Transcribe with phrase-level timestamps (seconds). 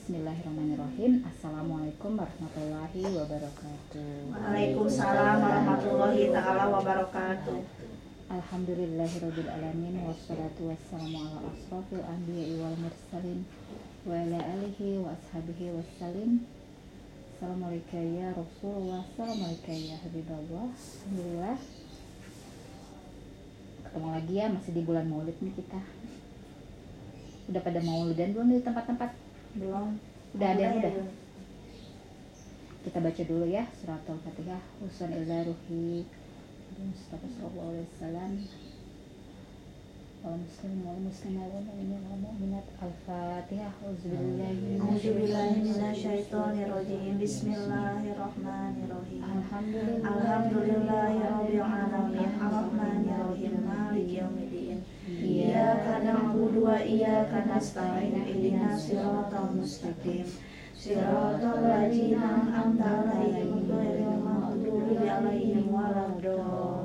[0.00, 1.20] Bismillahirrahmanirrahim.
[1.28, 4.32] Assalamualaikum warahmatullahi wabarakatuh.
[4.32, 7.60] Waalaikumsalam warahmatullahi taala wabarakatuh.
[8.32, 13.44] Alhamdulillahirabbil alamin wassalatu wassalamu ala asrofil anbiya'i wal mursalin
[14.08, 16.48] wa ala alihi wa ashabihi wassalim.
[17.36, 20.72] Assalamualaikum ya Rasulullah, Assalamualaikum ya Habibullah.
[20.72, 21.60] Alhamdulillah.
[23.90, 25.82] Ketemu lagi ya masih di bulan Maulid nih kita.
[27.50, 29.10] Udah pada Maulidan belum di tempat-tempat?
[29.58, 29.98] Belum.
[30.38, 31.10] Udah ada yang udah.
[32.86, 34.62] Kita baca dulu ya surat Al-Fatihah.
[34.86, 36.06] Usan ila ruhi
[47.20, 49.20] Bismillahirrahmanirrahim.
[49.24, 50.12] Alhamdulillah.
[50.12, 52.30] Alhamdulillahirabbil alamin.
[52.36, 53.64] Arrahmanirrahim.
[53.64, 54.84] Maliki yaumiddin.
[55.08, 58.20] Iyyaka na'budu wa iyyaka nasta'in.
[58.20, 60.28] Ihdinas siratal mustaqim.
[60.76, 66.79] Siratal ladzina an'amta 'alaihim ghairil maghdubi 'alaihim waladdallin.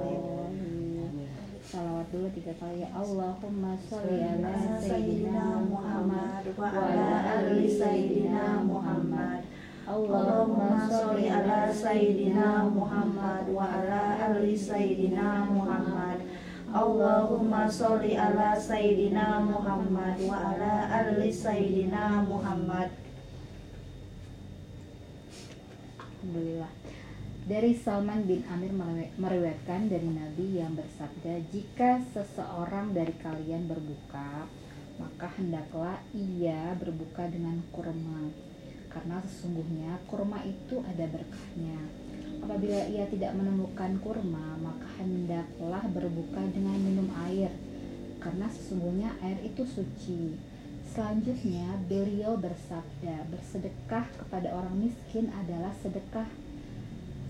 [1.76, 9.44] Salawat dulu tiga kali ya Allahumma sholli ala Sayyidina Muhammad wa ala ali Sayyidina Muhammad.
[9.84, 16.24] Allahumma sholli ala Sayyidina Muhammad wa ala ali Sayyidina Muhammad.
[16.72, 22.88] Allahumma sholli ala Sayyidina Muhammad wa ala ali Sayyidina Muhammad.
[26.24, 26.75] Alhamdulillah.
[27.46, 28.74] Dari Salman bin Amir
[29.22, 34.50] meriwayatkan dari Nabi yang bersabda, "Jika seseorang dari kalian berbuka,
[34.98, 38.34] maka hendaklah ia berbuka dengan kurma,
[38.90, 41.86] karena sesungguhnya kurma itu ada berkahnya.
[42.42, 47.54] Apabila ia tidak menemukan kurma, maka hendaklah berbuka dengan minum air,
[48.26, 50.34] karena sesungguhnya air itu suci."
[50.82, 56.26] Selanjutnya, beliau bersabda, "Bersedekah kepada orang miskin adalah sedekah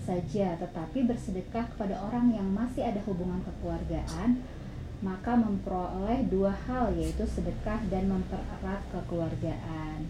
[0.05, 4.37] saja, tetapi bersedekah kepada orang yang masih ada hubungan kekeluargaan,
[5.01, 10.07] maka memperoleh dua hal yaitu sedekah dan mempererat kekeluargaan.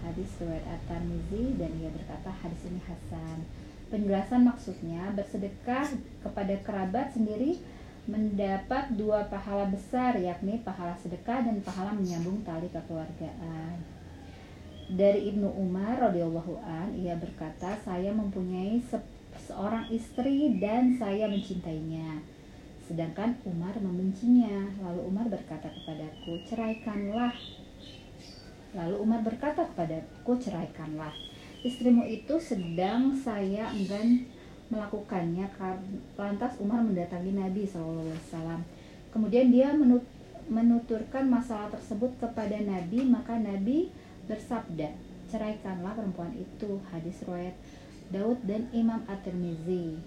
[0.00, 3.44] Hadis riwayat At-Tirmizi dan ia berkata hadis ini hasan.
[3.90, 7.58] Penjelasan maksudnya bersedekah kepada kerabat sendiri
[8.08, 13.76] mendapat dua pahala besar yakni pahala sedekah dan pahala menyambung tali kekeluargaan.
[14.90, 18.82] Dari Ibnu Umar radhiyallahu an ia berkata saya mempunyai
[19.50, 22.22] seorang istri dan saya mencintainya.
[22.86, 24.70] Sedangkan Umar membencinya.
[24.78, 27.34] Lalu Umar berkata kepadaku, "Ceraikanlah."
[28.78, 31.10] Lalu Umar berkata kepadaku, "Ceraikanlah."
[31.66, 34.22] Istrimu itu sedang saya enggan
[34.70, 35.50] melakukannya
[36.14, 38.62] lantas Umar mendatangi Nabi SAW.
[39.10, 40.06] Kemudian dia menut-
[40.46, 43.90] menuturkan masalah tersebut kepada Nabi, maka Nabi
[44.30, 44.94] bersabda,
[45.26, 47.58] "Ceraikanlah perempuan itu." Hadis riwayat
[48.10, 49.98] Daud dan Imam At-Tirmizi.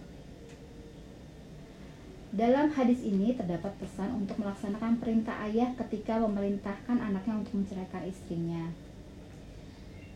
[2.33, 8.73] Dalam hadis ini terdapat pesan untuk melaksanakan perintah ayah ketika memerintahkan anaknya untuk menceraikan istrinya.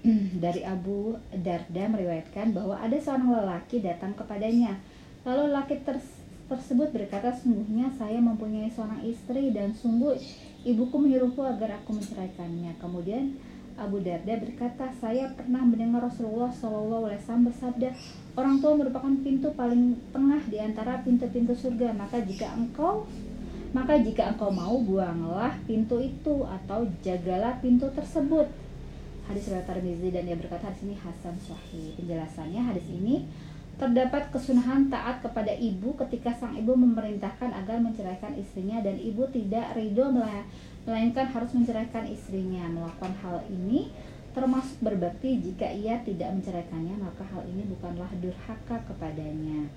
[0.43, 4.81] Dari Abu Darda meriwayatkan bahwa ada seorang lelaki datang kepadanya.
[5.29, 10.17] Lalu lelaki ters- tersebut berkata, "Sungguhnya saya mempunyai seorang istri dan sungguh
[10.65, 13.37] ibuku menyuruhku agar aku menceraikannya." Kemudian
[13.77, 17.93] Abu Darda berkata, "Saya pernah mendengar Rasulullah SAW bersabda,
[18.33, 21.93] orang tua merupakan pintu paling tengah di antara pintu-pintu surga.
[21.93, 23.05] Maka jika engkau
[23.75, 28.49] maka jika engkau mau buanglah pintu itu atau jagalah pintu tersebut."
[29.29, 31.93] Hadis riwayat Tirmizi dan dia berkata hadis ini hasan sahih.
[31.99, 33.27] Penjelasannya hadis ini
[33.77, 39.77] terdapat kesunahan taat kepada ibu ketika sang ibu memerintahkan agar menceraikan istrinya dan ibu tidak
[39.77, 40.09] ridho
[40.87, 42.63] melainkan harus menceraikan istrinya.
[42.71, 43.91] Melakukan hal ini
[44.31, 49.67] termasuk berbakti jika ia tidak menceraikannya maka hal ini bukanlah durhaka kepadanya.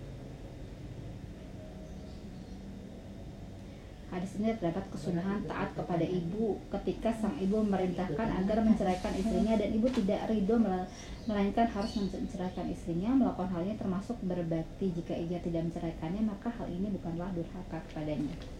[4.10, 9.70] Hadis ini terdapat kesunahan taat kepada ibu ketika sang ibu memerintahkan agar menceraikan istrinya dan
[9.70, 10.90] ibu tidak ridho mela-
[11.30, 13.14] melainkan harus menceraikan istrinya.
[13.14, 18.59] Melakukan hal ini termasuk berbakti jika ia tidak menceraikannya maka hal ini bukanlah durhaka kepadanya.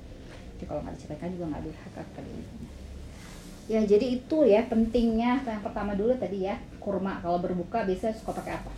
[0.61, 2.71] Jadi kalau nggak diceraikan juga nggak durhaka kepada ibunya.
[3.65, 8.37] Ya jadi itu ya pentingnya yang pertama dulu tadi ya kurma kalau berbuka biasanya suka
[8.37, 8.69] pakai apa?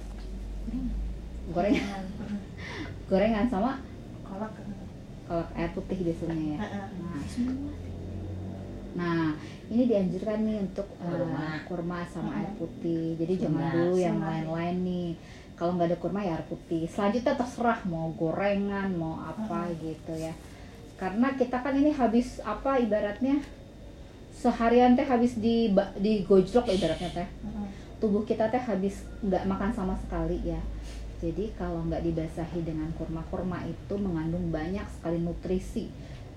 [1.50, 2.02] Gorengan,
[3.11, 3.82] gorengan sama
[4.23, 4.55] Kolak.
[5.26, 6.58] kalau air putih biasanya ya.
[6.62, 6.87] Heeh.
[7.02, 7.19] Nah,
[8.94, 9.23] nah
[9.67, 11.46] ini dianjurkan nih untuk eh, Kurma.
[11.67, 13.19] kurma sama air putih.
[13.19, 13.75] Jadi jangan Sunnah.
[13.75, 15.11] dulu yang lain-lain nih.
[15.58, 16.87] Kalau nggak ada kurma ya air putih.
[16.87, 20.31] Selanjutnya terserah mau gorengan, mau apa gitu ya.
[21.02, 23.43] Karena kita kan ini habis apa ibaratnya?
[24.31, 27.28] Seharian teh habis di di gojlok ibaratnya teh.
[27.99, 30.62] Tubuh kita teh habis nggak makan sama sekali ya.
[31.19, 35.90] Jadi kalau nggak dibasahi dengan kurma-kurma itu mengandung banyak sekali nutrisi.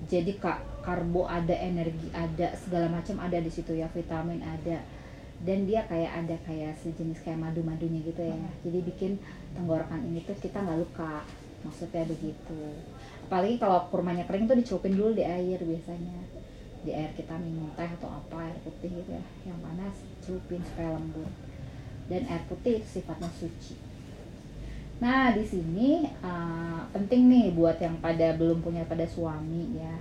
[0.09, 3.85] Jadi kak karbo ada energi ada segala macam ada di situ ya.
[3.93, 4.81] Vitamin ada.
[5.45, 8.33] Dan dia kayak ada kayak sejenis kayak madu-madunya gitu ya.
[8.33, 8.49] Hmm.
[8.65, 9.21] jadi bikin
[9.53, 11.21] tenggorokan ini tuh kita nggak luka.
[11.61, 12.61] Maksudnya begitu
[13.25, 16.21] apalagi kalau kurmanya kering tuh dicelupin dulu di air biasanya.
[16.85, 19.25] Di air kita minum teh atau apa air putih gitu ya.
[19.49, 21.31] Yang panas celupin supaya lembut.
[22.05, 23.75] Dan air putih itu sifatnya suci.
[25.01, 29.95] Nah di sini uh, penting nih buat yang pada belum punya pada suami ya.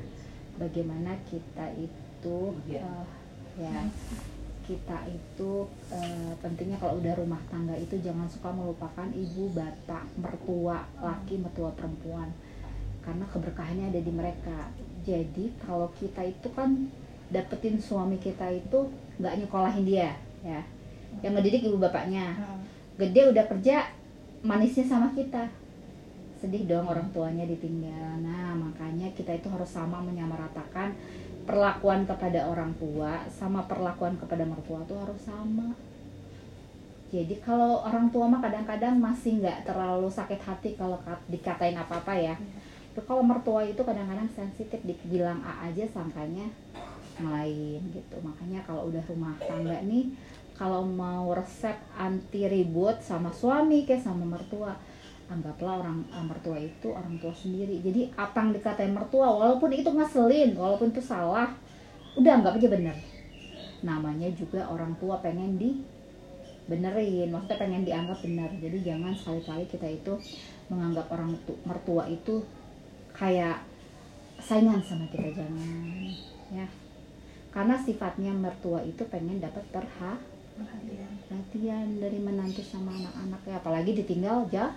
[0.54, 2.38] Bagaimana kita itu
[2.78, 3.06] uh,
[3.58, 3.90] ya
[4.64, 10.88] kita itu uh, pentingnya kalau udah rumah tangga itu jangan suka melupakan ibu bapak mertua
[11.04, 12.32] laki mertua perempuan
[13.04, 14.72] karena keberkahannya ada di mereka.
[15.04, 16.88] Jadi kalau kita itu kan
[17.28, 18.88] dapetin suami kita itu
[19.20, 20.64] nggak nyekolahin dia ya.
[21.20, 22.32] Yang ngedidik ibu bapaknya.
[22.34, 22.64] Hmm.
[22.94, 23.90] gede udah kerja
[24.40, 25.44] manisnya sama kita.
[26.40, 28.24] Sedih dong orang tuanya ditinggal.
[28.24, 30.96] Nah makanya kita itu harus sama menyamaratakan
[31.44, 35.76] perlakuan kepada orang tua sama perlakuan kepada mertua tuh harus sama.
[37.12, 40.96] Jadi kalau orang tua mah kadang-kadang masih nggak terlalu sakit hati kalau
[41.28, 42.34] dikatain apa-apa ya.
[42.34, 42.63] Hmm
[43.02, 46.46] kalau mertua itu kadang-kadang sensitif dibilang A aja sangkanya
[47.18, 48.16] lain gitu.
[48.22, 50.14] Makanya kalau udah rumah tangga nih
[50.54, 54.78] kalau mau resep anti ribut sama suami kayak sama mertua
[55.26, 57.82] anggaplah orang eh, mertua itu orang tua sendiri.
[57.82, 61.50] Jadi apa yang dikatain mertua walaupun itu ngeselin walaupun itu salah
[62.14, 62.96] udah anggap aja bener.
[63.82, 65.82] Namanya juga orang tua pengen di
[66.70, 67.34] benerin.
[67.34, 70.14] Maksudnya pengen dianggap benar jadi jangan sekali-kali kita itu
[70.70, 71.36] menganggap orang
[71.66, 72.40] mertua itu
[73.14, 73.62] kayak
[74.42, 76.10] saingan sama kita jangan
[76.50, 76.66] ya.
[77.54, 80.18] Karena sifatnya mertua itu pengen dapat perha
[80.54, 83.54] perhatian dari menantu sama anak-anak ya.
[83.62, 84.74] Apalagi ditinggal jauh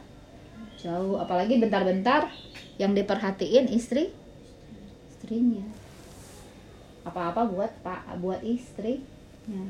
[0.78, 1.18] jauh.
[1.18, 2.30] Apalagi bentar-bentar
[2.78, 4.14] yang diperhatiin istri
[5.10, 5.66] istrinya.
[7.02, 9.02] Apa-apa buat pak buat istri
[9.50, 9.66] ya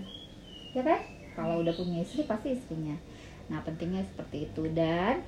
[0.76, 1.00] ya kan?
[1.34, 3.00] Kalau udah punya istri pasti istrinya.
[3.48, 4.68] Nah pentingnya seperti itu.
[4.76, 5.24] Dan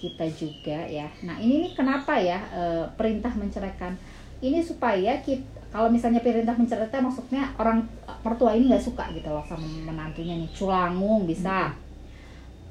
[0.00, 1.04] kita juga ya.
[1.20, 2.62] Nah ini nih kenapa ya e,
[2.96, 3.92] perintah menceraikan?
[4.40, 7.86] Ini supaya kita kalau misalnya perintah menceraikan maksudnya orang
[8.24, 10.48] mertua ini nggak suka gitu loh sama menantunya nih.
[10.56, 11.76] Culangung bisa.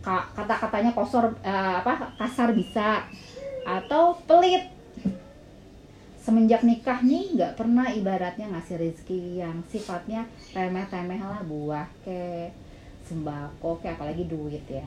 [0.01, 3.05] Kata-katanya kosor e, apa kasar bisa.
[3.63, 4.65] Atau pelit.
[6.19, 12.49] Semenjak nikah nih nggak pernah ibaratnya ngasih rezeki yang sifatnya remeh-temeh lah buah ke
[13.09, 14.85] sembako kayak apalagi duit ya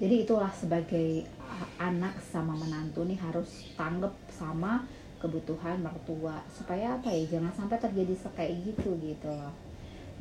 [0.00, 1.28] jadi itulah sebagai
[1.76, 4.88] anak sama menantu nih harus tanggap sama
[5.20, 6.40] kebutuhan mertua.
[6.48, 9.52] Supaya apa ya jangan sampai terjadi kayak gitu gitu loh.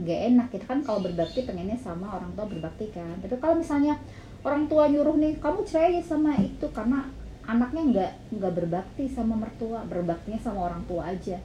[0.04, 3.16] Nggak enak kita kan kalau berbakti pengennya sama orang tua berbakti kan.
[3.24, 3.96] Tapi kalau misalnya
[4.44, 7.08] orang tua nyuruh nih kamu cerai sama itu karena
[7.48, 11.40] anaknya nggak nggak berbakti sama mertua berbaktinya sama orang tua aja.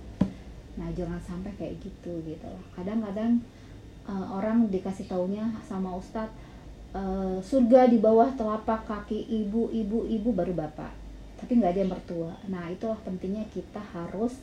[0.75, 2.63] Nah jangan sampai kayak gitu gitu loh.
[2.75, 3.39] Kadang-kadang
[4.11, 6.54] uh, orang dikasih taunya sama ustadz
[6.95, 10.93] uh, surga di bawah telapak kaki ibu ibu ibu baru bapak.
[11.43, 12.33] Tapi nggak ada yang mertua.
[12.49, 14.41] Nah itulah pentingnya kita harus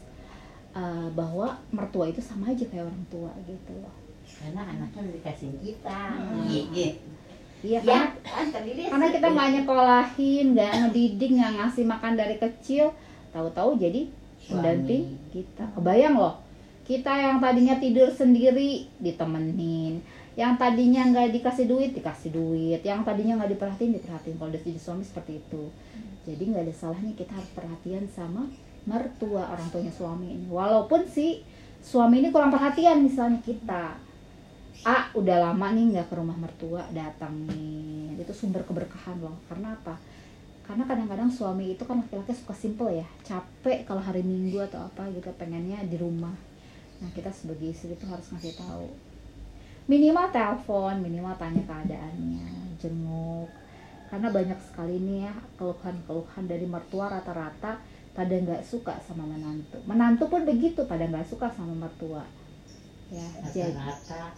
[0.75, 3.95] uh, bahwa mertua itu sama aja kayak orang tua gitu loh.
[4.27, 6.01] Karena anaknya dikasih kita.
[6.19, 6.45] Hmm.
[7.61, 8.17] Iya ya, kan?
[8.89, 12.89] karena kita nggak nyekolahin, nggak ngedidik, nggak ngasih makan dari kecil,
[13.29, 14.09] tahu-tahu jadi
[14.49, 15.69] pendamping kita.
[15.77, 16.41] Kebayang loh,
[16.89, 20.01] kita yang tadinya tidur sendiri ditemenin,
[20.39, 22.79] yang tadinya nggak dikasih duit dikasih duit.
[22.79, 24.35] Yang tadinya nggak diperhatiin diperhatiin.
[24.39, 25.63] Kalau udah jadi suami seperti itu.
[26.23, 28.47] Jadi nggak ada salahnya kita harus perhatian sama
[28.87, 30.47] mertua orang tuanya suami ini.
[30.47, 31.43] Walaupun si
[31.83, 33.99] suami ini kurang perhatian misalnya kita.
[34.87, 38.15] Ah udah lama nih nggak ke rumah mertua datang nih.
[38.15, 39.35] Itu sumber keberkahan loh.
[39.51, 39.99] Karena apa?
[40.63, 43.07] Karena kadang-kadang suami itu kan laki-laki suka simple ya.
[43.27, 46.33] Capek kalau hari minggu atau apa gitu pengennya di rumah.
[47.03, 49.10] Nah kita sebagai istri itu harus ngasih tahu
[49.89, 53.49] minimal telepon minimal tanya keadaannya jenguk.
[54.11, 57.79] Karena banyak sekali nih ya keluhan-keluhan dari mertua rata-rata
[58.11, 59.79] pada nggak suka sama menantu.
[59.87, 62.25] Menantu pun begitu pada nggak suka sama mertua.
[63.07, 64.35] Ya rata-rata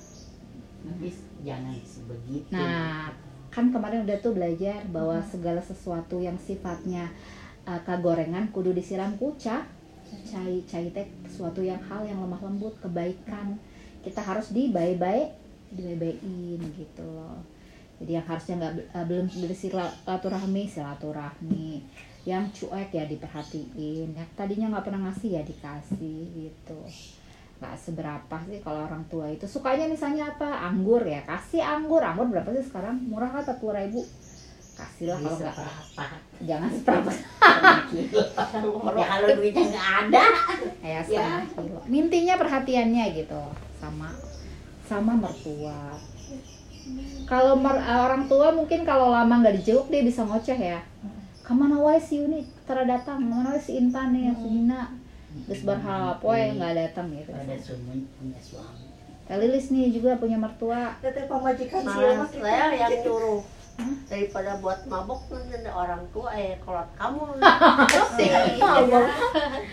[0.84, 1.10] tapi
[1.42, 2.52] jangan sebegitu.
[2.52, 3.10] Nah
[3.54, 5.30] kan kemarin udah tuh belajar bahwa hmm.
[5.30, 7.08] segala sesuatu yang sifatnya
[7.64, 9.64] uh, kagorengan kudu disiram kuca.
[10.30, 13.58] Cai cai teh sesuatu yang hal yang lemah lembut kebaikan
[14.04, 15.44] kita harus dibaik-baik
[15.74, 17.42] dibaik-baikin gitu loh.
[18.02, 21.70] Jadi yang harusnya nggak eh, belum bersilaturahmi silaturahmi
[22.24, 24.14] yang cuek ya diperhatiin.
[24.14, 26.80] Yang tadinya nggak pernah ngasih ya dikasih gitu.
[27.60, 29.48] Nggak seberapa sih kalau orang tua itu.
[29.48, 30.68] Sukanya misalnya apa?
[30.68, 32.04] Anggur ya kasih anggur.
[32.04, 33.00] Anggur berapa sih sekarang?
[33.08, 34.04] Murah kan empat ribu?
[34.74, 35.56] Kasih lah kalau nggak.
[36.50, 37.12] jangan seberapa.
[38.94, 40.26] Ya kalau duitnya nggak ada.
[40.82, 41.80] Ya setengah kilo.
[41.88, 43.44] Mintinya perhatiannya gitu
[43.84, 44.10] sama
[44.84, 46.00] sama mertua.
[47.24, 50.80] Kalau mer- eh, orang tua mungkin kalau lama nggak dijenguk dia bisa ngoceh ya.
[51.44, 52.48] Ke mana wae si Uni?
[52.64, 53.20] Tara datang.
[53.20, 54.92] Ke mana wae si Intan nih si Nina
[55.44, 57.32] Terus berharap wae nggak datang gitu.
[57.34, 58.86] ada suami punya suami.
[59.24, 61.00] Teh Lilis nih juga punya mertua.
[61.00, 62.28] Teteh pamajikan sih yang
[63.04, 63.40] nyuruh
[64.06, 67.22] daripada buat mabok nanti orang tua eh kalau kamu
[68.22, 69.02] Iya.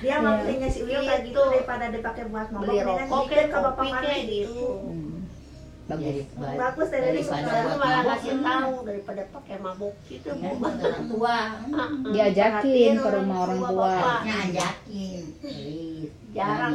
[0.00, 4.22] Dia makanya si Uyo kayak gitu daripada dipakai buat mabok beli rokok ke bapak kayak
[4.24, 4.48] gitu.
[4.48, 5.18] gitu hmm.
[5.90, 6.20] bagus Jadi,
[6.56, 7.26] Bagus, Lilis.
[7.28, 10.58] daripada malah mabok, ngasih tahu daripada pakai mabok gitu ya, Bu.
[10.62, 11.36] buat orang tua
[12.14, 14.00] diajakin ke rumah orang tua, tua Bapak.
[14.00, 16.12] harusnya ajakin Please.
[16.32, 16.74] jarang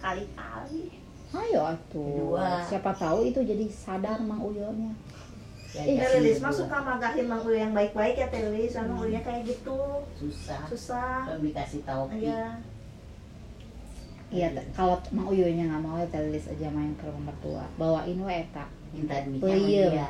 [0.00, 0.84] kali-kali
[1.30, 2.66] ayo atuh Kedua.
[2.66, 4.90] siapa tahu itu jadi sadar Mang Uyonya
[5.70, 8.74] diajakin Teh Lilis mah suka magahin Mang yang baik-baik ya Teh Lilis.
[8.74, 9.78] Sama Uyo kayak gitu.
[10.18, 10.62] susah.
[10.66, 11.30] Susah.
[11.30, 12.04] kalau dikasih tahu.
[12.10, 12.58] Iya.
[14.30, 17.64] Iya, kalau Mang Uyonya nggak mau ya aja main ke rumah mertua.
[17.78, 18.66] Bawain we eta.
[18.90, 19.86] Minta duitnya Oh, sama iya.
[19.90, 20.08] dia.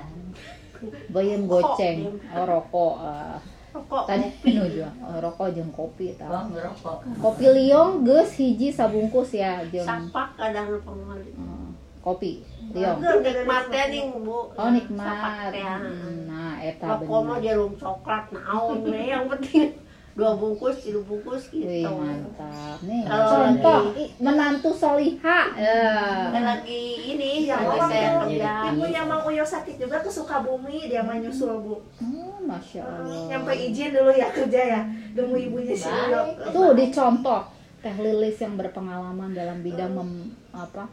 [1.13, 1.99] Bayam goceng.
[2.33, 3.39] Oh, rokok eh.
[3.71, 4.27] rokok tadi
[4.59, 6.99] nu jual oh, rokok jeung kopi oh tah ngerokok.
[7.23, 11.71] Kopi liong geus hiji sabungkus ya jeung sapak kadang pengen eh,
[12.03, 14.39] kopi enggak dari nikmatnya nih bu.
[14.53, 15.05] Oh nikmat.
[15.05, 17.39] sapak teh Hmm, nah eta bener.
[17.41, 19.75] jarum coklat naon we yang penting
[20.11, 22.77] dua bungkus tiga bungkus Wih gitu mantap.
[22.83, 25.39] Nih Kalau contoh lagi- menantu soliha.
[25.55, 25.87] Ya.
[26.31, 28.53] Lagi ini Iya, lagi waktu saya itu kerja.
[28.69, 31.79] Ibunya Mang Uyo sakit juga ke Sukabumi, dia mah nyusul bu.
[31.97, 33.27] oh, masya Allah.
[33.29, 34.81] Nyampe izin dulu ya kerja ya,
[35.13, 36.21] demu ibunya si Uyo.
[36.51, 37.41] tuh dicontoh
[37.79, 40.11] teh lilis yang berpengalaman dalam bidang mem,
[40.53, 40.85] apa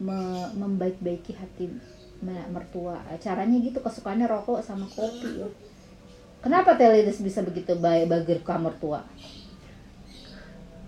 [0.00, 1.70] me- membaik-baiki hati
[2.22, 2.98] me- mertua.
[3.20, 5.48] Caranya gitu kesukaannya rokok sama kopi ya.
[6.44, 9.00] kenapa teh lilis bisa begitu baik bagi ke mertua?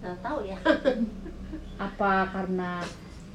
[0.02, 0.58] Nggak tahu ya.
[1.86, 2.80] Apa karena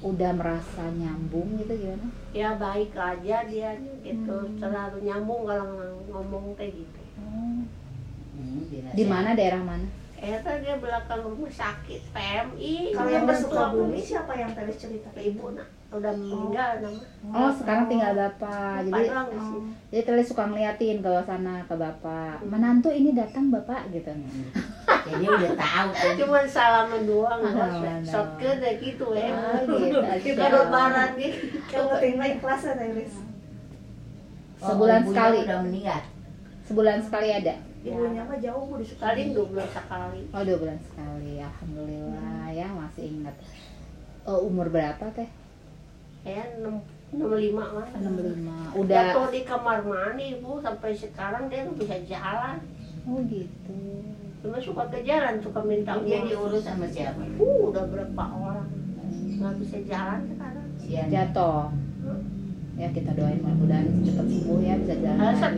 [0.01, 2.09] udah merasa nyambung gitu gimana?
[2.33, 4.33] Ya baik aja dia gitu.
[4.33, 4.57] Hmm.
[4.57, 7.01] selalu nyambung kalau ngomong kayak gitu.
[7.21, 7.69] Hmm,
[8.69, 8.97] dirasain.
[8.97, 13.97] di mana daerah mana Eta dia belakang rumah sakit PMI Kalau yang ke Mertua Sukabumi
[13.97, 15.09] siapa yang tadi cerita?
[15.17, 15.65] ibu nak?
[15.91, 17.01] Udah meninggal nama
[17.35, 18.85] oh sekarang tinggal bapak.
[18.85, 19.69] Bapak jadi doang di sini.
[19.89, 22.35] jadi teh Lilis suka ngeliatin ke sana ke bapak.
[22.45, 24.07] Menantu ini datang bapak gitu.
[25.01, 26.13] Jadi udah tahu kan.
[26.13, 27.99] Cuman salaman doang salaman.
[28.05, 29.33] Shotgun deh gitu ya.
[29.33, 29.97] Oh, gitu.
[30.21, 31.57] kita lebaran gitu.
[31.73, 32.75] Penting mah ikhlas ya.
[34.61, 35.37] Oh, Sebulan ibunya sekali.
[35.41, 36.01] udah meninggal?
[36.69, 38.93] Sebulan sekali ada Ibunya mah jauh bu di kali
[39.25, 39.33] Sukabumi.
[39.33, 43.35] dua belas sekali Oh dua bulan sekali, alhamdulillah ya masih ingat.
[44.21, 45.25] Oh, umur berapa teh?
[46.21, 46.77] ya enam
[47.09, 48.93] enam lima mah 65 Udah.
[49.09, 52.61] jatuh di kamar mandi bu sampai sekarang dia nggak bisa jalan
[53.01, 53.73] Oh gitu.
[54.38, 58.69] cuma suka ke jalan suka minta dia diurus sama siapa uh udah berapa orang
[59.33, 61.73] nggak bisa jalan sekarang Sian Jatuh.
[62.77, 65.17] Ya kita doain mudah-mudahan cepat sembuh ya bisa jalan.
[65.17, 65.50] Ada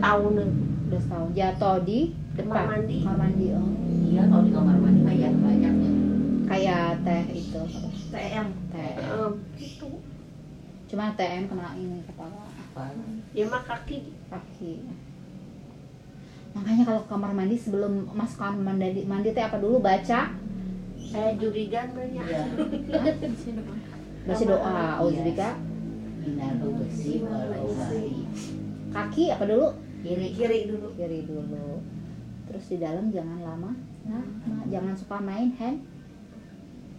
[0.94, 2.54] Udah setahun jatuh di depan.
[2.54, 2.96] Kamar mandi.
[3.02, 3.70] Kamar mandi oh.
[4.06, 5.90] iya kalau di kamar mandi mah ya banyak ya
[6.46, 7.60] Kayak teh itu.
[8.14, 8.46] TM.
[8.70, 8.92] teh.
[9.02, 9.90] Em, gitu.
[10.86, 12.46] Cuma TM kena ini kepala.
[12.46, 12.94] Apa?
[13.34, 14.14] Dia mah kaki.
[14.30, 14.72] Kaki.
[16.54, 19.82] Makanya kalau kamar mandi sebelum masuk kamar mandi mandi teh apa dulu?
[19.82, 20.30] Baca?
[20.94, 22.22] Saya jurigan banyak.
[22.22, 22.42] Iya.
[24.30, 24.78] Baca doa
[26.78, 28.24] besi walau bari
[28.94, 29.68] kaki apa dulu
[30.04, 30.26] kiri.
[30.36, 30.88] Kiri dulu.
[30.94, 31.80] kiri dulu.
[32.44, 33.70] Terus di dalam jangan lama.
[34.04, 35.80] Nah, nah, jangan suka main hand.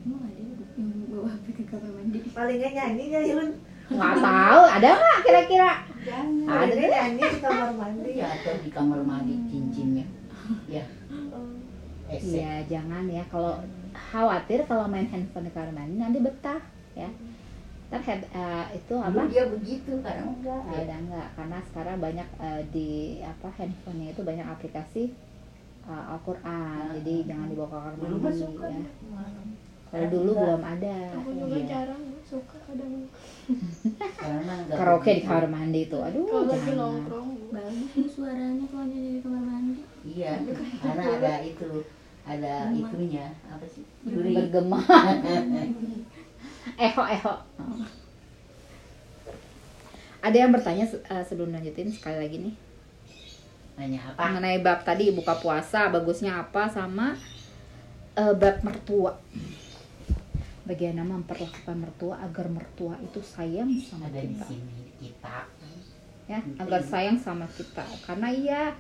[0.02, 2.20] Emang ada yang bawa HP ke kamar mandi?
[2.34, 3.50] Paling nggak nyanyi ya Yun.
[3.94, 4.62] nggak tahu.
[4.74, 5.72] Ada nggak kira-kira?
[6.06, 6.46] Jangan.
[6.50, 8.10] ada nyanyi di kamar mandi.
[8.18, 10.06] ya atau di kamar mandi cincinnya.
[10.70, 11.58] Ya Hmm.
[12.22, 13.26] iya jangan ya.
[13.34, 13.58] Kalau
[13.94, 16.62] khawatir kalau main handphone di kamar mandi nanti betah
[16.94, 17.10] ya
[17.86, 19.22] ntar head, eh, itu Dulu apa?
[19.30, 21.28] dia begitu sekarang enggak ada enggak.
[21.34, 22.90] Karena sekarang banyak eh, di
[23.22, 25.04] apa handphonenya itu banyak aplikasi
[25.84, 26.82] eh, Al-Quran.
[26.96, 28.86] Jadi jangan dibawa ke kamar dulu mandi kan ya.
[29.86, 30.96] kalau dulu belum ada.
[31.16, 31.68] Aku juga Iya.
[31.68, 32.94] jarang suka kadang
[34.18, 36.78] karena enggak karaoke di kamar mandi itu aduh kalau lagi jangan.
[36.82, 39.82] nongkrong bagus nih suaranya kalau nyanyi di kamar mandi.
[40.04, 40.34] iya.
[40.82, 41.70] Karena ada itu
[42.26, 43.28] ada itunya.
[43.46, 43.86] Apa sih?
[44.04, 44.82] Bergema
[46.78, 47.34] eho eho
[50.26, 52.56] ada yang bertanya eh, sebelum lanjutin sekali lagi nih.
[53.78, 54.26] Nanya apa?
[54.26, 57.14] mengenai bab tadi buka puasa bagusnya apa sama
[58.18, 59.14] eh, bab mertua.
[60.66, 64.46] Bagaimana memperlakukan mertua agar mertua itu sayang sama Ada di kita?
[64.50, 65.46] sini di kitab.
[66.26, 67.86] ya agar sayang sama kita.
[68.02, 68.74] Karena iya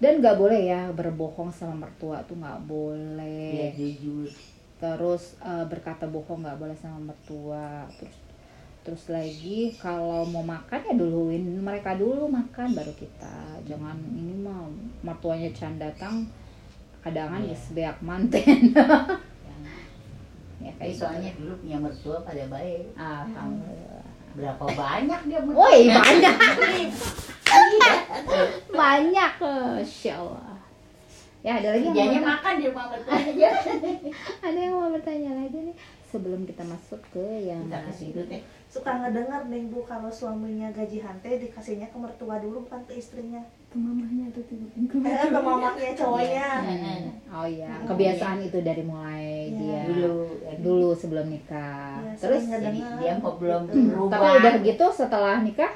[0.00, 3.68] dan nggak boleh ya berbohong sama mertua tuh nggak boleh.
[3.76, 4.32] Jujur.
[4.76, 8.16] Terus eh, berkata bohong nggak boleh sama mertua terus
[8.82, 14.68] terus lagi kalau mau makan ya duluin mereka dulu makan baru kita jangan ini mah
[15.02, 16.22] mertuanya can datang
[17.02, 17.50] kadangan Iya.
[17.50, 18.70] ya sebeak manten
[20.62, 21.40] ya kayak soalnya gitu.
[21.44, 22.84] dulu punya mertua pada baik.
[22.94, 24.04] alhamdulillah
[24.36, 25.60] Berapa banyak dia mertua?
[25.64, 26.36] woi banyak
[28.72, 30.55] banyak Masya Allah
[31.46, 33.50] ya ada lagi yang mau, makan di rumah mertuanya aja.
[34.42, 38.42] ada yang mau bertanya lagi nih sebelum kita masuk ke yang situ teh.
[38.66, 43.38] suka ngedengar nih bu kalau suaminya gaji hante dikasihnya ke mertua dulu bukan ke istrinya
[43.66, 47.04] ke mamanya atau ke ke eh ke mamanya cowoknya Hmm.
[47.28, 49.54] Oh iya, kebiasaan itu dari mulai Iya.
[49.54, 50.14] dia Dulu.
[50.58, 52.00] dulu sebelum nikah.
[52.00, 53.76] Iya, Terus Jadi dia mau belum gitu.
[53.86, 54.10] berubah.
[54.10, 55.72] tapi udah gitu setelah nikah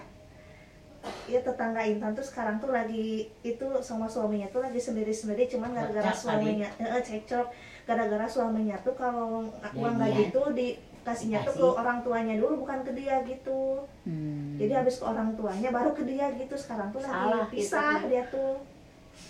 [1.30, 3.06] Iya tetangga Intan tuh sekarang tuh lagi
[3.40, 7.46] itu sama suaminya tuh lagi sendiri-sendiri cuman gara-gara suaminya eh, cekcok
[7.86, 12.92] gara-gara suaminya tuh kalau uang gaji tuh dikasihnya tuh ke orang tuanya dulu bukan ke
[12.92, 17.46] dia gitu hmm, jadi habis ke orang tuanya baru ke dia gitu sekarang tuh Salah
[17.46, 18.06] lagi pisah gitu.
[18.08, 18.52] dia tuh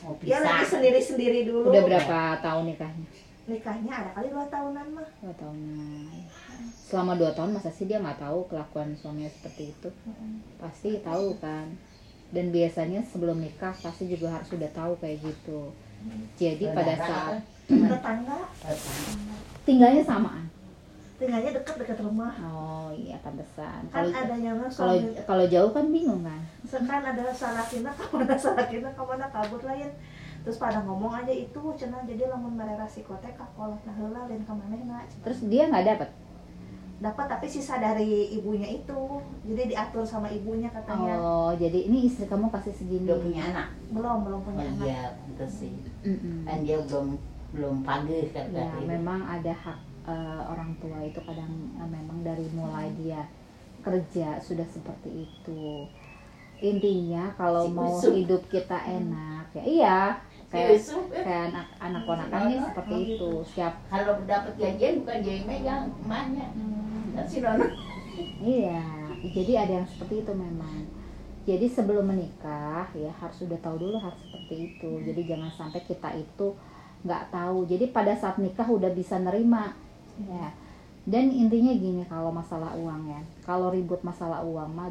[0.00, 0.71] Mau dia lagi pisah.
[0.73, 3.09] sendiri-sendiri dulu udah berapa tahun nikahnya?
[3.45, 6.07] nikahnya ada kali dua tahunan mah Dua tahunan.
[6.87, 9.88] Selama dua tahun masa sih dia nggak tahu kelakuan suaminya seperti itu?
[10.57, 11.66] Pasti tahu kan.
[12.30, 15.75] Dan biasanya sebelum nikah pasti juga harus sudah tahu kayak gitu.
[16.34, 19.37] Jadi pada saat tetangga tetangga.
[19.62, 20.46] tinggalnya samaan.
[21.20, 23.84] tinggalnya dekat-dekat rumah Oh iya pantesan.
[23.87, 24.96] kan Kalau adanya mah kalau
[25.28, 26.40] kalau jauh kan bingung kan.
[26.64, 29.90] sekarang ada salah kina ke mana salah kina ke mana kabur lain
[30.40, 33.92] terus pada ngomong aja itu cenah jadi lamun mereka si kote kakolot nah
[34.25, 36.08] dan ke mana na Terus dia nggak dapat.
[37.00, 39.00] Dapat tapi sisa dari ibunya itu
[39.49, 43.08] jadi diatur sama ibunya katanya Oh jadi ini istri kamu kasih segini.
[43.08, 43.69] Udah punya anak.
[43.89, 45.73] belum belum Oh punya anak iya, pantes sih.
[46.45, 47.17] Kan dia belum
[47.56, 49.78] belum pagih kan Ya, memang ada hak
[50.13, 53.25] eh, orang tua itu kadang eh, memang dari mulai dia
[53.80, 55.89] kerja sudah seperti itu.
[56.60, 59.99] Intinya kalau Si mau hidup kita enak ya iya
[60.50, 61.06] kayak Usum.
[61.15, 63.30] kayak anak anak ponakannya seperti itu.
[63.54, 66.47] Siap Kalau dapat gajian bukan dia yang megang, emaknya.
[67.15, 67.67] Dan si Nono.
[68.43, 68.82] iya.
[69.21, 70.91] Jadi ada yang seperti itu memang.
[71.47, 74.91] Jadi sebelum menikah ya harus sudah tahu dulu harus seperti itu.
[75.06, 76.58] Jadi jangan sampai kita itu
[77.06, 77.65] nggak tahu.
[77.71, 79.73] Jadi pada saat nikah udah bisa nerima
[80.19, 80.50] ya.
[81.06, 83.21] Dan intinya gini kalau masalah uang ya.
[83.47, 84.91] Kalau ribut masalah uang mah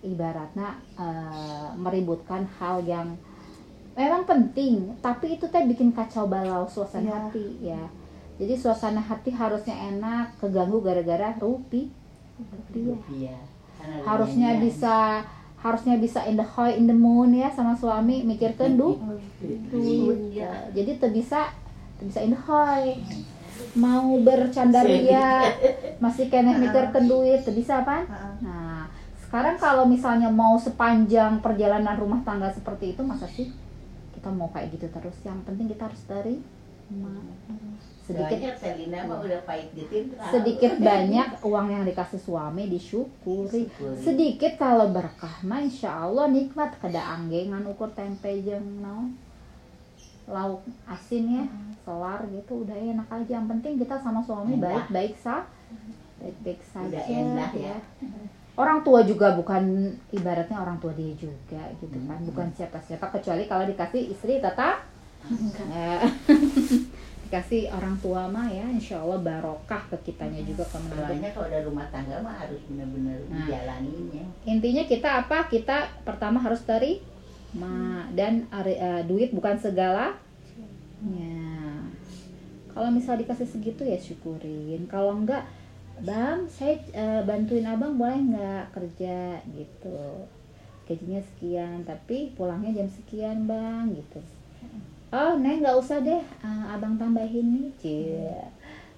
[0.00, 3.20] ibaratnya eh, meributkan hal yang
[3.92, 7.14] memang penting, tapi itu teh bikin kacau balau suasana Iya.
[7.20, 7.82] hati ya.
[8.36, 11.90] Jadi suasana hati harusnya enak, keganggu gara-gara rupi.
[12.70, 13.38] Rupiah Iya.
[13.76, 14.62] Karena harusnya lumayan.
[14.62, 14.96] bisa
[15.56, 18.96] harusnya bisa in the high in the moon ya sama suami mikirkan du
[19.68, 20.72] duit Iya.
[20.72, 21.52] jadi tuh bisa
[21.96, 22.96] tuh bisa in the high
[23.76, 25.52] mau bercanda ria
[25.98, 28.32] masih kena mikirkan duit tuh bisa apa Heeh.
[28.40, 28.88] nah
[29.20, 33.52] sekarang kalau misalnya mau sepanjang perjalanan rumah tangga seperti itu masa sih
[34.20, 36.36] kita mau kayak gitu terus yang penting kita harus dari
[38.04, 39.96] sedikit Soalnya Selina mah udah pahit gitu.
[40.18, 43.96] sedikit banyak uang yang dikasih suami disyukuri Syukuri.
[43.96, 49.16] sedikit kalau berkah mah insya Allah nikmat kada anggengan ukur tempe jeung naon
[50.28, 51.44] lauk asin ya
[51.86, 54.62] selar gitu udah enak aja yang penting kita sama suami Enak.
[54.62, 55.46] baik baik sah
[56.20, 57.76] baik baik saja Udah enak ya.
[58.60, 59.62] Orang tua juga bukan
[60.10, 62.14] ibaratnya orang tua dia juga gitu kan.
[62.14, 62.28] Hmm.
[62.28, 64.84] bukan siapa siapa kecuali kalau dikasih istri tetap
[65.68, 66.00] Ya.
[67.22, 71.46] dikasih orang tua mah ya insya Allah barokah ke kitanya juga ke menantu Soalnya kalau
[71.46, 73.36] ada rumah tangga mah harus benar-benar Nah.
[73.38, 74.24] dijalaninnya.
[74.44, 75.46] intinya kita apa?
[75.46, 77.76] Kita pertama harus terima
[78.10, 80.16] dan are- eh, duit bukan segala.
[81.04, 81.84] Ya.
[82.66, 84.86] Kalau misal dikasih segitu ya syukurin.
[84.86, 85.44] Kalau enggak
[86.00, 89.38] bang saya eh, bantuin abang boleh nggak kerja?
[89.50, 90.00] Gitu.
[90.88, 94.18] Gajinya sekian tapi pulangnya jam sekian bang gitu.
[95.10, 98.34] Oh neng nggak usah deh eh, abang tambahin nih cie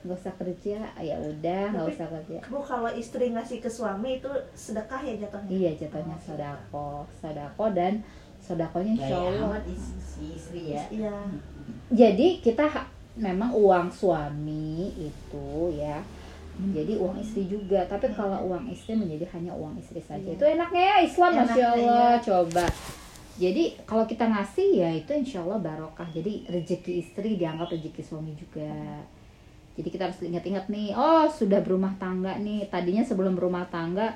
[0.02, 2.38] nggak usah kerja ya udah nggak usah kerja.
[2.50, 5.50] Bu kalau istri ngasih ke suami itu sedekah ya jatuhnya?
[5.50, 8.02] Iya jatuhnya sodako, sodako dan
[8.42, 9.62] sodakonya insya Allah.
[9.62, 10.82] amat is- si istri ya.
[10.90, 11.16] iya.
[11.94, 12.66] Jadi kita
[13.14, 16.02] memang uang suami itu ya
[16.60, 17.80] menjadi uang istri juga.
[17.88, 20.20] Tapi kalau uang istri menjadi hanya uang istri saja.
[20.20, 20.36] Iya.
[20.36, 22.10] itu enaknya ya Islam Enaknya, masya Allah.
[22.12, 22.24] Iya.
[22.24, 22.64] coba.
[23.32, 26.08] Jadi kalau kita ngasih ya itu insya Allah barokah.
[26.12, 29.00] Jadi rezeki istri dianggap rezeki suami juga.
[29.72, 32.68] Jadi kita harus ingat-ingat nih oh sudah berumah tangga nih.
[32.68, 34.12] Tadinya sebelum berumah tangga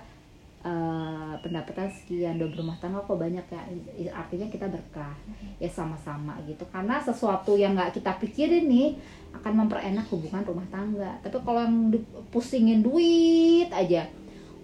[0.66, 3.62] eh, pendapatan sekian udah berumah tangga kok banyak ya.
[4.10, 5.14] Artinya kita berkah.
[5.62, 6.66] Ya sama-sama gitu.
[6.74, 8.98] Karena sesuatu yang nggak kita pikirin nih
[9.30, 11.14] akan memperenak hubungan rumah tangga.
[11.22, 11.94] Tapi kalau yang
[12.34, 14.04] pusingin duit aja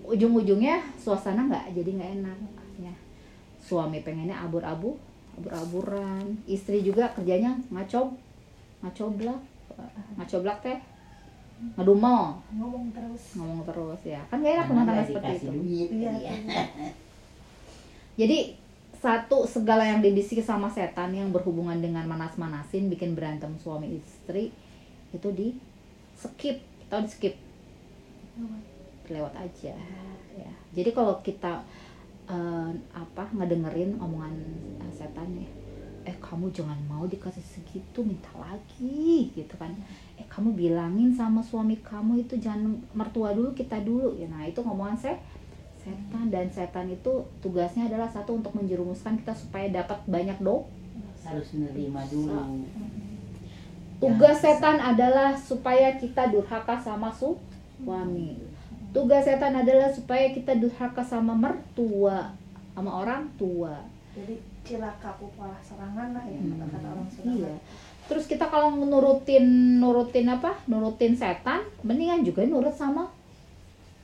[0.02, 2.38] ujung-ujungnya suasana nggak jadi nggak enak.
[2.82, 2.94] Ya
[3.62, 4.98] suami pengennya abur-abu
[5.38, 6.36] abur-aburan.
[6.50, 8.12] Istri juga kerjanya ngaco
[8.82, 9.40] ngacoblak
[10.18, 10.78] ngacoblak teh
[11.78, 12.36] ngedumel.
[12.54, 13.22] Ngomong terus.
[13.38, 14.20] Ngomong terus ya.
[14.28, 15.50] Kan gak enak rumah tangga seperti itu.
[15.50, 16.12] Duit Iya.
[16.18, 16.34] ya.
[18.20, 18.38] jadi
[19.02, 24.54] satu segala yang dibisiki sama setan yang berhubungan dengan manas-manasin bikin berantem suami istri
[25.10, 25.54] itu di
[26.14, 26.62] skip.
[26.86, 27.34] Atau di skip?
[29.10, 29.74] Lewat aja
[30.36, 30.52] ya.
[30.72, 31.64] Jadi kalau kita
[32.30, 34.34] eh, apa ngedengerin omongan
[34.80, 35.61] eh, setan ya
[36.02, 39.70] eh kamu jangan mau dikasih segitu minta lagi gitu kan.
[40.18, 44.18] Eh kamu bilangin sama suami kamu itu jangan mertua dulu kita dulu.
[44.18, 45.16] Ya nah itu ngomongan saya
[45.78, 46.30] setan.
[46.30, 50.66] Dan setan itu tugasnya adalah satu untuk menjerumuskan kita supaya dapat banyak do
[51.22, 52.66] harus menerima dulu.
[54.02, 58.34] Tugas setan adalah supaya kita durhaka sama suami.
[58.90, 62.34] Tugas setan adalah supaya kita durhaka sama mertua
[62.72, 67.16] sama orang tua jadi cilaka pola serangan lah ya Hmm, kata orang iya.
[67.16, 67.54] Sunda
[68.02, 70.58] terus kita kalau nurutin nurutin apa?
[70.68, 73.08] Nurutin setan mendingan juga nurut sama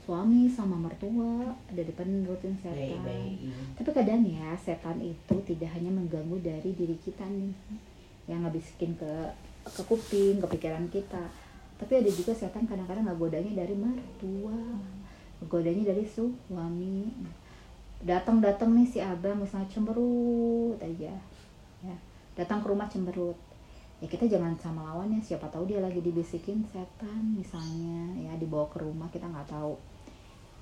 [0.08, 2.78] suami sama mertua daripada nurutin setan.
[2.78, 3.36] Baik-baik
[3.76, 7.52] tapi kadang ya setan itu tidak hanya mengganggu dari diri kita nih
[8.30, 9.12] yang ngabisikin ke
[9.68, 11.28] ke kuping ke pikiran kita.
[11.78, 14.56] Tapi ada juga setan kadang-kadang nggak godanya dari mertua
[15.46, 17.06] godanya dari suami
[17.98, 21.10] datang-datang nih si abang misalnya cemberut aja
[21.82, 21.96] ya.
[22.38, 23.34] Datang ke rumah cemberut.
[23.98, 28.78] Ya kita jangan sama lawannya siapa tahu dia lagi dibisikin setan misalnya ya dibawa ke
[28.78, 29.74] rumah kita nggak tahu.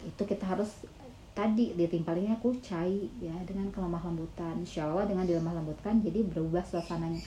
[0.01, 0.89] Itu kita harus
[1.37, 4.57] tadi ditimpalinya kucai ya dengan kelemah lembutan.
[4.65, 7.21] Insya Allah dengan dilemah lembutkan jadi berubah suasananya.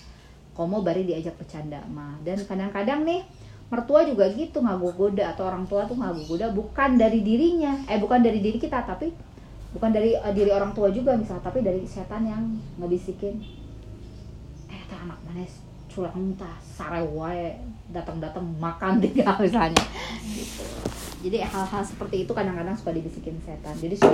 [0.58, 3.22] Komo bari diajak bercanda mah dan kadang-kadang nih
[3.70, 7.86] mertua juga gitu ngaku goda atau orang tua tuh ngaku goda bukan dari dirinya.
[7.86, 9.14] Eh bukan dari diri kita tapi
[9.70, 12.44] bukan dari eh, diri orang tua juga misalnya tapi dari setan yang
[12.82, 13.38] ngebisikin
[14.70, 15.46] eh teh anak mana
[15.90, 17.58] culang tah sare wae
[17.90, 19.82] datang-datang makan tinggal misalnya.
[20.22, 20.64] Gitu.
[21.20, 23.76] Jadi hal-hal seperti itu kadang-kadang suka dibisikin setan.
[23.76, 24.10] Jadi si,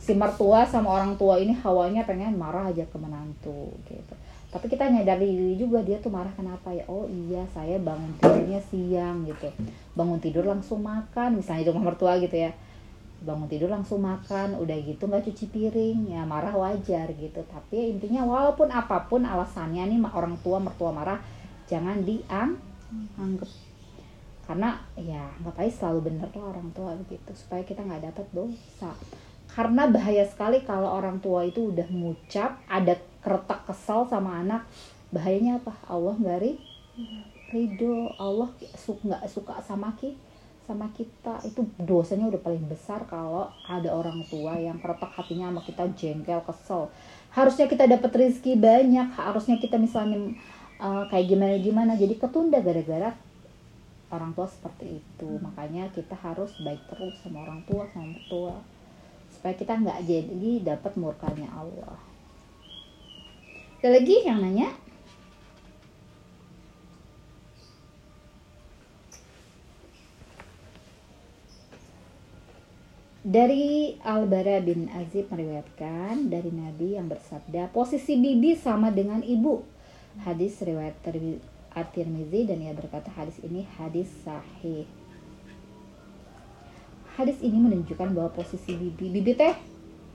[0.00, 4.14] si mertua sama orang tua ini hawanya pengen marah aja ke menantu gitu.
[4.48, 6.82] Tapi kita nyadari diri juga dia tuh marah kenapa ya?
[6.88, 9.52] Oh iya saya bangun tidurnya siang gitu.
[9.92, 12.50] Bangun tidur langsung makan misalnya rumah mertua gitu ya
[13.18, 17.40] bangun tidur langsung makan udah gitu nggak cuci piring ya marah wajar gitu.
[17.46, 21.18] Tapi ya intinya walaupun apa pun alasannya nih orang tua mertua marah
[21.66, 22.54] jangan diang
[23.18, 23.50] anggap.
[24.48, 28.94] Karena ya ngapain selalu bener lah orang tua begitu supaya kita nggak dapat dosa.
[29.48, 34.62] Karena bahaya sekali kalau orang tua itu udah ngucap ada keretak kesal sama anak
[35.10, 35.72] bahayanya apa?
[35.88, 36.52] Allah nggak ri
[37.48, 40.27] ridho Allah suka nggak suka sama ki
[40.68, 41.40] sama kita.
[41.48, 46.44] Itu dosanya udah paling besar kalau ada orang tua yang keretak hatinya sama kita jengkel
[46.44, 46.92] kesel.
[47.32, 49.08] Harusnya kita dapat rezeki banyak.
[49.16, 50.36] Harusnya kita misalnya
[50.76, 51.92] eh, kayak gimana gimana.
[51.96, 53.16] Jadi ketunda gara-gara
[54.12, 55.28] orang tua seperti itu.
[55.40, 58.60] Makanya kita harus baik terus sama orang tua sama mertua
[59.32, 61.96] supaya kita nggak jadi dapat murkanya Allah.
[63.78, 64.74] Ada lagi yang nanya
[73.28, 79.68] Dari Al-Bara bin Azib meriwayatkan dari Nabi yang bersabda, posisi bibi sama dengan ibu.
[80.24, 81.36] Hadis riwayat Tirmi-
[81.76, 84.88] At-Tirmizi dan ia berkata hadis ini hadis sahih.
[87.20, 89.52] Hadis ini menunjukkan bahwa posisi bibi, bibi teh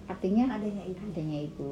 [0.10, 1.72] artinya adanya ibu adanya ibu.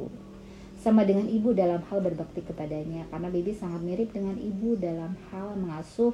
[0.77, 5.58] Sama dengan ibu dalam hal berbakti kepadanya karena bibi sangat mirip dengan ibu dalam hal
[5.58, 6.13] mengasuh,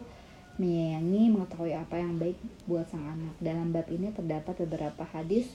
[0.58, 3.34] menyayangi, mengetahui apa yang baik buat sang anak.
[3.38, 5.50] Dalam bab ini terdapat beberapa hadis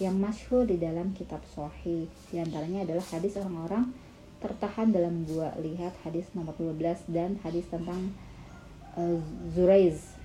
[0.00, 2.08] yang masyhur di dalam kitab Sahih.
[2.32, 3.92] Di antaranya adalah hadis orang-orang
[4.40, 5.52] tertahan dalam gua.
[5.60, 8.12] Lihat hadis nomor 12 dan hadis tentang
[8.96, 9.20] eh,
[9.52, 10.16] Zuraiz.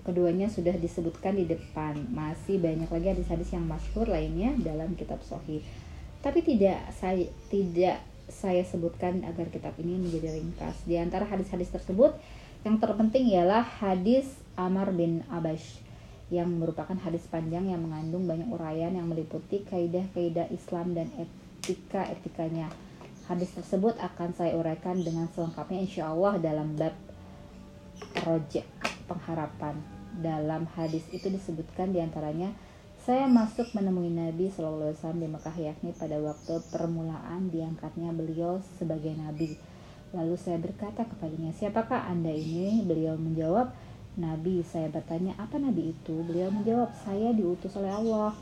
[0.00, 2.08] Keduanya sudah disebutkan di depan.
[2.10, 5.62] Masih banyak lagi hadis-hadis yang masyhur lainnya dalam kitab Sahih.
[6.20, 10.86] Tapi tidak saya tidak saya sebutkan agar kitab ini menjadi ringkas.
[10.86, 12.14] Di antara hadis-hadis tersebut,
[12.62, 15.82] yang terpenting ialah hadis Amar bin Abash
[16.30, 22.70] yang merupakan hadis panjang yang mengandung banyak uraian yang meliputi kaidah-kaidah Islam dan etika-etikanya.
[23.26, 26.94] Hadis tersebut akan saya uraikan dengan selengkapnya insya Allah dalam bab
[28.14, 28.66] project
[29.10, 29.78] pengharapan.
[30.10, 32.50] Dalam hadis itu disebutkan di antaranya
[33.00, 39.56] saya masuk menemui Nabi Wasallam di Mekah yakni pada waktu permulaan diangkatnya beliau sebagai Nabi.
[40.12, 42.84] Lalu saya berkata kepadanya, siapakah anda ini?
[42.84, 43.72] Beliau menjawab,
[44.20, 44.60] Nabi.
[44.66, 46.12] Saya bertanya, apa Nabi itu?
[46.26, 48.36] Beliau menjawab, saya diutus oleh Allah.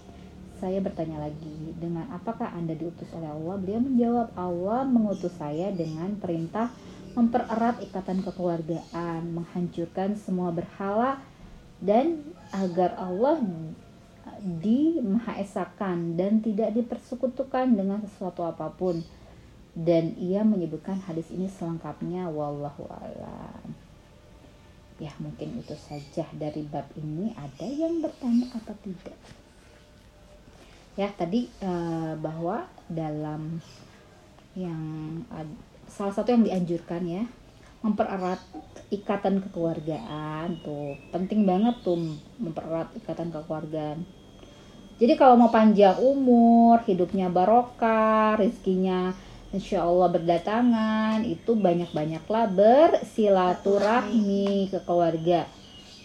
[0.58, 3.62] Saya bertanya lagi, dengan apakah anda diutus oleh Allah?
[3.62, 6.74] Beliau menjawab, Allah mengutus saya dengan perintah
[7.14, 11.22] mempererat ikatan kekeluargaan, menghancurkan semua berhala,
[11.78, 13.38] dan agar Allah
[14.42, 19.02] dimahaesakan dan tidak dipersekutukan dengan sesuatu apa pun.
[19.78, 23.62] Dan ia menyebutkan hadis ini selengkapnya wallahu alam.
[24.98, 27.30] Ya mungkin itu saja dari bab ini.
[27.38, 29.18] Ada yang bertanya apa tidak?
[30.98, 33.62] Ya tadi eh, bahwa dalam
[34.58, 34.82] yang
[35.86, 37.22] salah satu yang dianjurkan ya
[37.78, 38.42] mempererat
[38.90, 40.98] ikatan kekeluargaan tuh.
[41.14, 44.02] Penting banget tuh mempererat ikatan kekeluargaan
[44.98, 49.14] jadi kalau mau panjang umur hidupnya barokah rezekinya
[49.48, 55.48] Insya Allah berdatangan itu banyak-banyaklah bersilaturahmi ke keluarga.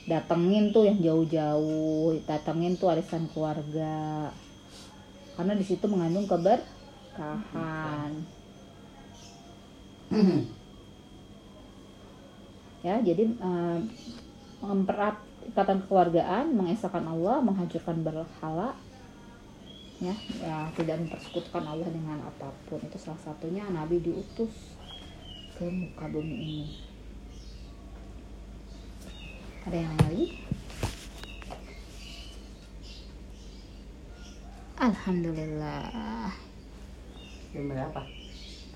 [0.07, 4.31] Datengin tuh yang jauh-jauh datengin tuh arisan keluarga.
[5.35, 8.15] Karena di situ mengandung keberkahan.
[12.79, 13.27] Ya jadi
[14.63, 18.77] mempererat ikatan kekeluargaan mengesahkan Allah menghancurkan berhala
[20.03, 22.79] ya ya tidak mempersekutukan Allah dengan apa pun.
[22.83, 24.51] Itu salah satunya Nabi diutus
[25.55, 26.61] ke muka bumi ini.
[29.63, 30.27] Ada yang lagi?
[34.75, 36.35] Alhamdulillah.
[37.55, 38.22] Jam berapa?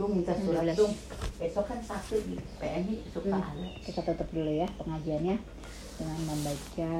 [0.06, 0.78] Minta surat 12.
[0.78, 0.94] tuh.
[1.42, 3.42] Besok kan satu di PMI suka Hmm.
[3.42, 3.66] ada.
[3.82, 5.42] kita tutup dulu ya pengajiannya
[5.98, 6.94] dengan membaca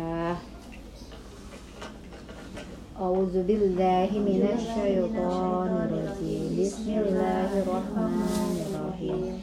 [2.98, 9.38] A'udzubillahi minasyaitonirrajim Bismillahirrahmanirrahim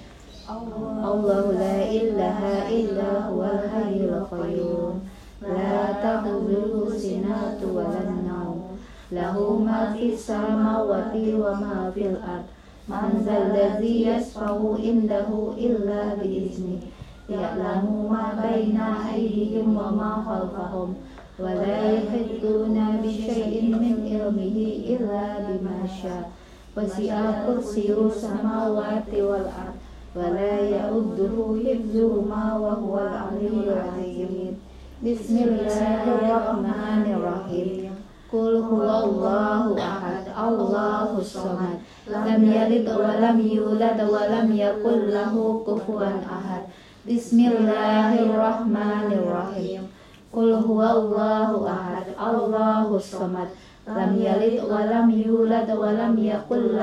[0.47, 5.07] Allahu la ilaha illa huwal hayyul qayyum
[5.43, 7.95] La ta'khudhuhu sinatu wa
[8.27, 8.75] nawm
[9.15, 12.51] Lahu ma fis samawati wa ma fil ard
[12.85, 16.85] Man zal ladzi yasfa'u indahu illa bi'izni
[17.25, 20.93] Ya'lamu ma baina aydihim wa ma khalfahum
[21.41, 26.29] wa la yahidduna bi syai'in min ilmihi illa bima syaa
[26.77, 29.81] wasi'a kursiyyu samawati wal ard
[30.13, 34.61] wa la ya'udduhu hifdzuhuma wa huwal 'aliyyul 'azim
[35.01, 37.97] Bismillahirrahmanirrahim
[38.29, 46.21] Qul huwallahu ahad Allahus samad lam yalid wa lam yulad wa lam yakul lahu kufuwan
[46.21, 46.69] ahad.
[47.09, 49.89] Bismillahirrahmanirrahim.
[50.29, 53.49] Qul huwallahu ahad Allahus samad.
[53.89, 56.77] Lam yalid wa yulad wa lam yakul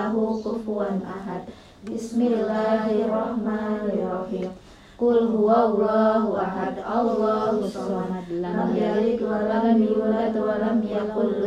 [1.05, 1.45] ahad.
[1.85, 4.49] Bismillahirrahmanirrahim.
[4.97, 8.25] Qul huwallahu ahad Allahus samad.
[8.41, 9.37] Lam yalid wa
[9.77, 11.45] yulad wa lam yakul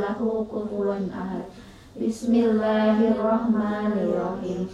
[1.10, 1.50] ahad
[1.94, 4.66] Bismillahirrahmanirrahim.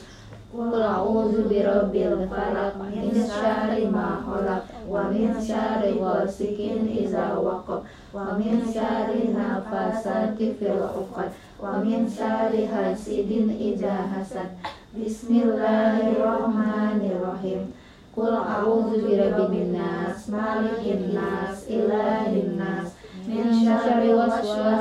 [0.49, 7.85] Qul a'udzu birabbil falaq min syarri ma khalaq wa min syarri ghasikin idza waqab
[8.17, 14.57] wa min syarri nafasati fil 'uqad wa min syarri hasidin idza hasad.
[14.97, 17.69] Bismillahirrahmanirrahim.
[18.17, 22.97] Qul a'udzu birabbin nas malikin nas ilahin nas
[23.29, 24.80] min syarri waswasil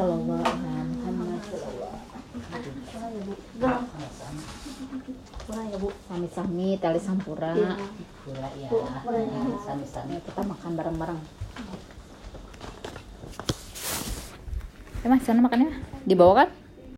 [0.00, 1.44] Sallallahu alaihi Muhammad
[5.44, 5.88] Kurang ya bu.
[6.06, 8.68] Sami-sami tali sampura Pura ya.
[9.64, 10.20] Sami-sami.
[10.20, 11.20] Kita makan bareng-bareng
[15.00, 15.80] Eh mas, sana makannya.
[16.04, 16.48] Dibawa kan?